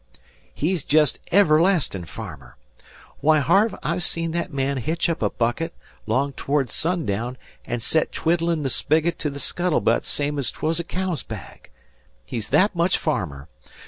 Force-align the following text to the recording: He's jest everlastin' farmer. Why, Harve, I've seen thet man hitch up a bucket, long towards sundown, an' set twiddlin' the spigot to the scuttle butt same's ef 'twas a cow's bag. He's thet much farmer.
He's 0.51 0.83
jest 0.83 1.19
everlastin' 1.31 2.05
farmer. 2.05 2.57
Why, 3.19 3.37
Harve, 3.37 3.75
I've 3.83 4.01
seen 4.01 4.33
thet 4.33 4.51
man 4.51 4.77
hitch 4.77 5.07
up 5.09 5.21
a 5.21 5.29
bucket, 5.29 5.75
long 6.07 6.33
towards 6.33 6.73
sundown, 6.73 7.37
an' 7.65 7.81
set 7.81 8.11
twiddlin' 8.11 8.63
the 8.63 8.71
spigot 8.71 9.19
to 9.19 9.29
the 9.29 9.39
scuttle 9.39 9.79
butt 9.79 10.03
same's 10.05 10.49
ef 10.49 10.53
'twas 10.57 10.79
a 10.79 10.83
cow's 10.83 11.21
bag. 11.21 11.69
He's 12.25 12.49
thet 12.49 12.75
much 12.75 12.97
farmer. 12.97 13.47